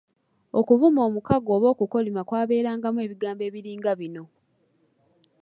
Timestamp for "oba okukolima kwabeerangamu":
1.57-2.99